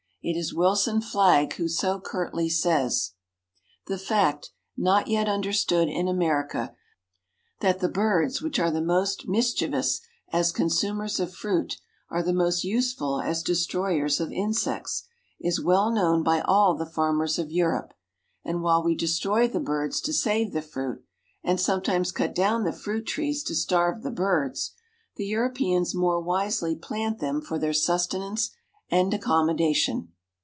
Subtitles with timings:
[0.23, 3.13] It is Wilson Flagg who so curtly says:
[3.87, 6.75] "The fact, not yet understood in America,
[7.61, 9.99] that the birds which are the most mischievous
[10.31, 11.77] as consumers of fruit
[12.11, 15.07] are the most useful as destroyers of insects,
[15.39, 17.95] is well known by all the farmers of Europe;
[18.45, 21.03] and while we destroy the birds to save the fruit,
[21.43, 24.75] and sometimes cut down the fruit trees to starve the birds,
[25.15, 28.51] the Europeans more wisely plant them for their sustenance
[28.93, 30.09] and accommodation."